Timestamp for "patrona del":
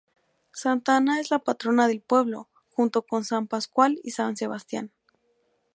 1.37-2.01